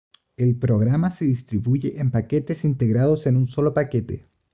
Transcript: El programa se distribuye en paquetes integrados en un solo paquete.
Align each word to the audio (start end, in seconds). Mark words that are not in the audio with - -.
El 0.35 0.55
programa 0.57 1.11
se 1.11 1.25
distribuye 1.25 1.99
en 2.01 2.09
paquetes 2.09 2.65
integrados 2.65 3.27
en 3.27 3.37
un 3.37 3.47
solo 3.47 3.71
paquete. 3.75 4.25